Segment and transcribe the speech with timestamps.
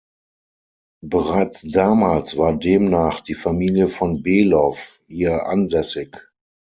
[1.03, 4.75] Bereits damals war demnach die Familie von Below
[5.07, 6.17] hier ansässig.